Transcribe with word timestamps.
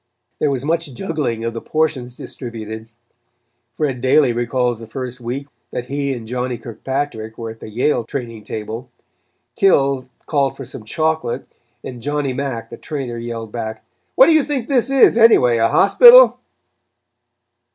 There 0.39 0.49
was 0.49 0.65
much 0.65 0.91
juggling 0.95 1.43
of 1.43 1.53
the 1.53 1.61
portions 1.61 2.15
distributed. 2.15 2.89
Fred 3.71 4.01
Daly 4.01 4.33
recalls 4.33 4.79
the 4.79 4.87
first 4.87 5.19
week 5.21 5.45
that 5.69 5.85
he 5.89 6.11
and 6.15 6.27
Johnnie 6.27 6.57
Kilpatrick 6.57 7.37
were 7.37 7.51
at 7.51 7.59
the 7.59 7.69
Yale 7.69 8.03
training 8.05 8.43
table. 8.43 8.89
Kil 9.55 10.09
called 10.25 10.57
for 10.57 10.65
some 10.65 10.85
chocolate, 10.85 11.59
and 11.83 12.01
Johnnie 12.01 12.33
Mack, 12.33 12.71
the 12.71 12.77
trainer, 12.77 13.17
yelled 13.19 13.51
back: 13.51 13.85
"What 14.15 14.25
do 14.25 14.33
you 14.33 14.43
think 14.43 14.65
this 14.67 14.89
is, 14.89 15.19
anyway, 15.19 15.57
a 15.57 15.67
hospital?" 15.67 16.39